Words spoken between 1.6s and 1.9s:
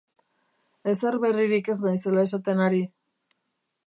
ez